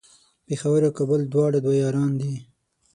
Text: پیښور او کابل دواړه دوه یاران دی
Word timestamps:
پیښور 0.47 0.81
او 0.87 0.91
کابل 0.97 1.21
دواړه 1.33 1.57
دوه 1.65 1.75
یاران 1.83 2.11
دی 2.21 2.33